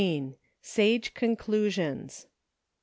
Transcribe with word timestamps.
SAGE 0.63 1.13
CONCLUSIONS. 1.13 2.25